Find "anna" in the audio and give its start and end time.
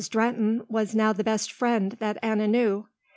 2.23-2.47